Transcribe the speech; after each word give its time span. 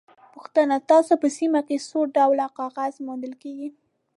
پوښتنه: 0.33 0.75
ستاسو 0.85 1.13
په 1.21 1.27
سیمه 1.37 1.61
کې 1.67 1.85
څو 1.89 1.99
ډوله 2.15 2.45
کاغذ 2.57 2.93
موندل 3.05 3.33
کېږي؟ 3.43 3.69